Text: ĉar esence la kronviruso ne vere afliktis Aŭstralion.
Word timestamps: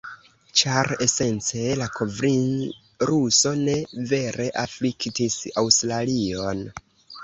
ĉar 0.61 0.87
esence 1.05 1.61
la 1.83 1.89
kronviruso 1.99 3.55
ne 3.63 3.79
vere 4.17 4.51
afliktis 4.67 5.41
Aŭstralion. 5.67 6.71